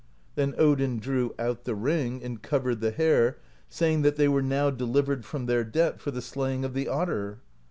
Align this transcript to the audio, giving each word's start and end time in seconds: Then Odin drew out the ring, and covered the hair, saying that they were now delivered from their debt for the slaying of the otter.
Then 0.33 0.55
Odin 0.57 0.97
drew 0.97 1.35
out 1.37 1.65
the 1.65 1.75
ring, 1.75 2.23
and 2.23 2.41
covered 2.41 2.79
the 2.81 2.89
hair, 2.89 3.37
saying 3.69 4.01
that 4.01 4.15
they 4.15 4.27
were 4.27 4.41
now 4.41 4.71
delivered 4.71 5.23
from 5.25 5.45
their 5.45 5.63
debt 5.63 6.01
for 6.01 6.09
the 6.09 6.23
slaying 6.23 6.65
of 6.65 6.73
the 6.73 6.87
otter. 6.87 7.37